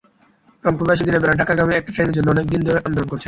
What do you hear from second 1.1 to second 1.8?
বেলা ঢাকাগামী